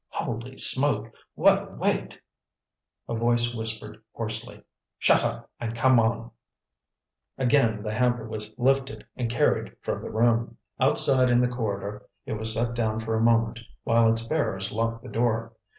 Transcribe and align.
"Holy 0.09 0.57
smoke! 0.57 1.13
what 1.35 1.61
a 1.61 1.71
weight!" 1.75 2.19
a 3.07 3.13
voice 3.13 3.53
whispered 3.53 4.01
hoarsely. 4.13 4.63
"Shut 4.97 5.23
up 5.23 5.47
and 5.59 5.75
come 5.75 5.99
on!" 5.99 6.31
Again 7.37 7.83
the 7.83 7.93
hamper 7.93 8.27
was 8.27 8.49
lifted 8.57 9.05
and 9.15 9.29
carried 9.29 9.75
from 9.79 10.01
the 10.01 10.09
room. 10.09 10.57
Outside 10.79 11.29
in 11.29 11.39
the 11.39 11.47
corridor 11.47 12.01
it 12.25 12.33
was 12.33 12.55
set 12.55 12.73
down 12.73 12.97
for 12.97 13.13
a 13.15 13.21
moment 13.21 13.59
while 13.83 14.09
its 14.11 14.25
bearers 14.25 14.71
locked 14.71 15.03
the 15.03 15.07
door. 15.09 15.53